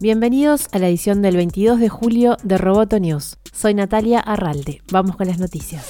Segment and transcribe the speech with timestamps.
[0.00, 3.38] Bienvenidos a la edición del 22 de julio de Roboto News.
[3.52, 4.82] Soy Natalia Arralde.
[4.90, 5.84] Vamos con las noticias.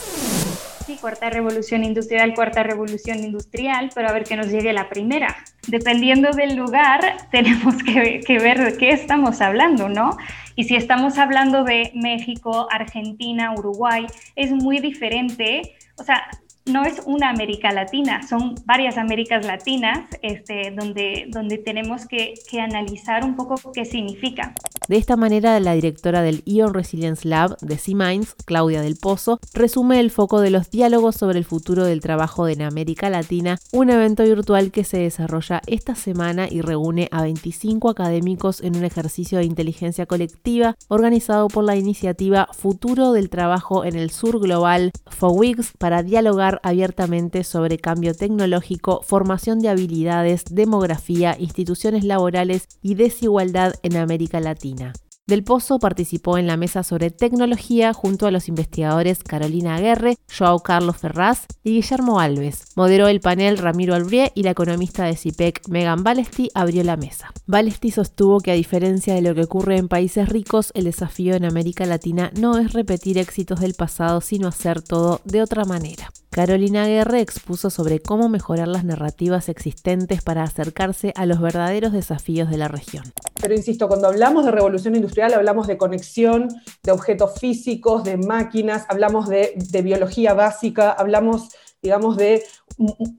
[0.84, 5.34] Sí, cuarta revolución industrial, cuarta revolución industrial, pero a ver que nos llegue la primera.
[5.66, 7.00] Dependiendo del lugar,
[7.32, 10.10] tenemos que, que ver de qué estamos hablando, ¿no?
[10.56, 15.74] Y si estamos hablando de México, Argentina, Uruguay, es muy diferente.
[15.96, 16.22] O sea,
[16.66, 22.60] no es una América Latina, son varias Américas Latinas este, donde, donde tenemos que, que,
[22.60, 24.54] analizar un poco qué significa.
[24.88, 30.00] De esta manera, la directora del Ion Resilience Lab de C-Minds, Claudia del Pozo, resume
[30.00, 34.24] el foco de los diálogos sobre el futuro del trabajo en América Latina, un evento
[34.24, 39.44] virtual que se desarrolla esta semana y reúne a 25 académicos en un ejercicio de
[39.44, 46.02] inteligencia colectiva organizado por la iniciativa Futuro del Trabajo en el Sur Global, FOWIGS, para
[46.02, 54.40] dialogar abiertamente sobre cambio tecnológico, formación de habilidades, demografía, instituciones laborales y desigualdad en América
[54.40, 54.92] Latina.
[55.26, 60.58] Del Pozo participó en la mesa sobre tecnología junto a los investigadores Carolina Aguerre, Joao
[60.58, 62.66] Carlos Ferraz y Guillermo Alves.
[62.76, 67.32] Moderó el panel Ramiro Albrie y la economista de CIPEC Megan Balesti abrió la mesa.
[67.46, 71.46] Balesti sostuvo que a diferencia de lo que ocurre en países ricos, el desafío en
[71.46, 76.10] América Latina no es repetir éxitos del pasado, sino hacer todo de otra manera.
[76.34, 82.50] Carolina Guerre expuso sobre cómo mejorar las narrativas existentes para acercarse a los verdaderos desafíos
[82.50, 83.04] de la región.
[83.40, 86.48] Pero insisto, cuando hablamos de revolución industrial hablamos de conexión
[86.82, 89.54] de objetos físicos, de máquinas, hablamos de,
[89.84, 92.42] biología básica, hablamos digamos, de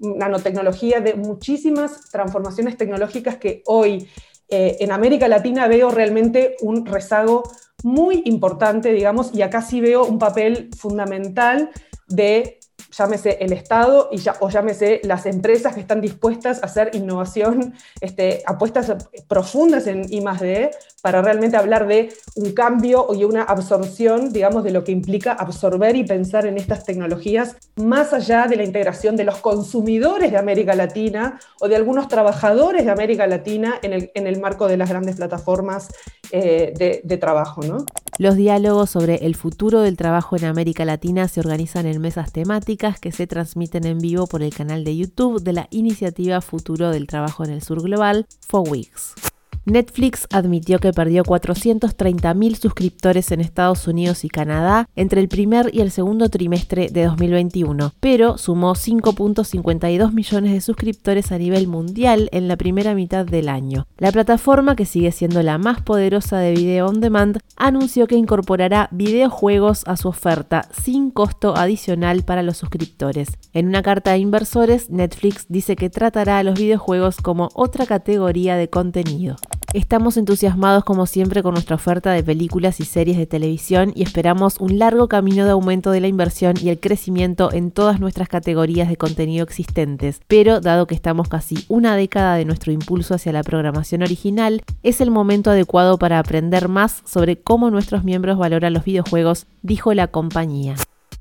[0.02, 4.10] nanotecnología, de muchísimas transformaciones tecnológicas que hoy
[4.50, 7.44] eh, en América Latina veo realmente un rezago
[7.82, 11.70] muy importante, digamos, y acá sí veo un papel fundamental
[12.10, 12.60] de
[12.92, 17.74] llámese el Estado y ya, o llámese las empresas que están dispuestas a hacer innovación,
[18.02, 18.94] este, apuestas
[19.28, 24.72] profundas en I +D para realmente hablar de un cambio y una absorción, digamos, de
[24.72, 29.24] lo que implica absorber y pensar en estas tecnologías más allá de la integración de
[29.24, 34.68] los consumidores de América Latina o de algunos trabajadores de América Latina en el, marco
[34.68, 35.90] de las grandes plataformas
[36.32, 37.62] eh, de, de trabajo.
[37.62, 37.86] ¿no?
[38.18, 42.98] Los diálogos sobre el futuro del trabajo en América Latina se organizan en mesas temáticas
[42.98, 47.08] que se transmiten en vivo por el canal de YouTube de la iniciativa Futuro del
[47.08, 49.35] Trabajo en el Sur Global, For Weeks.
[49.66, 55.82] Netflix admitió que perdió 430.000 suscriptores en Estados Unidos y Canadá entre el primer y
[55.82, 62.48] el segundo trimestre de 2021, pero sumó 5.52 millones de suscriptores a nivel mundial en
[62.48, 63.88] la primera mitad del año.
[63.98, 68.88] La plataforma, que sigue siendo la más poderosa de video on demand, anunció que incorporará
[68.92, 73.30] videojuegos a su oferta sin costo adicional para los suscriptores.
[73.52, 78.58] En una carta a inversores, Netflix dice que tratará a los videojuegos como otra categoría
[78.58, 79.38] de contenido.
[79.76, 84.56] Estamos entusiasmados como siempre con nuestra oferta de películas y series de televisión y esperamos
[84.62, 88.88] un largo camino de aumento de la inversión y el crecimiento en todas nuestras categorías
[88.88, 90.22] de contenido existentes.
[90.28, 95.02] Pero dado que estamos casi una década de nuestro impulso hacia la programación original, es
[95.02, 100.08] el momento adecuado para aprender más sobre cómo nuestros miembros valoran los videojuegos, dijo la
[100.08, 100.76] compañía.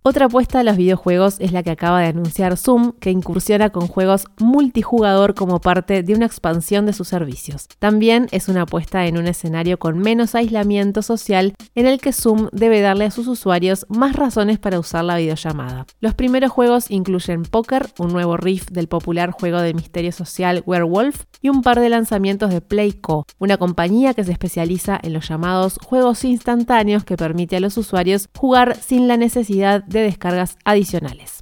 [0.07, 3.89] Otra apuesta a los videojuegos es la que acaba de anunciar Zoom, que incursiona con
[3.89, 7.69] juegos multijugador como parte de una expansión de sus servicios.
[7.79, 12.51] También es una apuesta en un escenario con menos aislamiento social en el que Zoom
[12.53, 15.87] debe darle a sus usuarios más razones para usar la videollamada.
[16.01, 21.25] Los primeros juegos incluyen Poker, un nuevo riff del popular juego de misterio social Werewolf,
[21.41, 25.79] y un par de lanzamientos de Playco, una compañía que se especializa en los llamados
[25.83, 31.39] juegos instantáneos que permite a los usuarios jugar sin la necesidad de de descargas adicionales.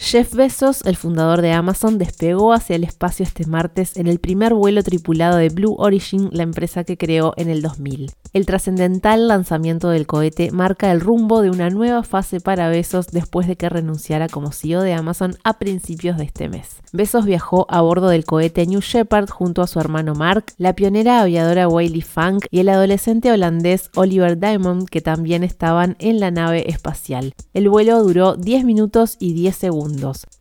[0.00, 4.54] Jeff Bezos, el fundador de Amazon, despegó hacia el espacio este martes en el primer
[4.54, 8.12] vuelo tripulado de Blue Origin, la empresa que creó en el 2000.
[8.32, 13.48] El trascendental lanzamiento del cohete marca el rumbo de una nueva fase para Bezos después
[13.48, 16.76] de que renunciara como CEO de Amazon a principios de este mes.
[16.92, 21.20] Bezos viajó a bordo del cohete New Shepard junto a su hermano Mark, la pionera
[21.20, 26.70] aviadora Wayley Funk y el adolescente holandés Oliver Diamond que también estaban en la nave
[26.70, 27.34] espacial.
[27.52, 29.87] El vuelo duró 10 minutos y 10 segundos.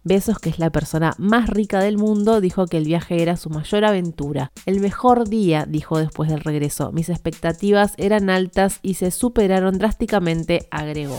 [0.03, 3.49] Bezos, que es la persona más rica del mundo, dijo que el viaje era su
[3.49, 4.51] mayor aventura.
[4.65, 6.91] El mejor día, dijo después del regreso.
[6.91, 11.17] Mis expectativas eran altas y se superaron drásticamente, agregó.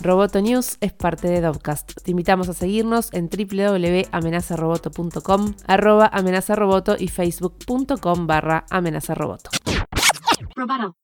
[0.00, 2.00] Roboto News es parte de Dovcast.
[2.02, 9.50] Te invitamos a seguirnos en www.amenazaroboto.com, arroba amenazaroboto y facebook.com barra amenazaroboto.
[10.54, 10.96] Roboto.